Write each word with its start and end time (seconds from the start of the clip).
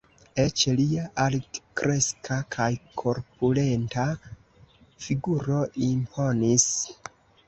Eĉ 0.43 0.61
lia 0.77 1.01
altkreska 1.23 2.37
kaj 2.55 2.69
korpulenta 3.01 4.05
figuro 5.09 5.59
imponis. 5.89 6.67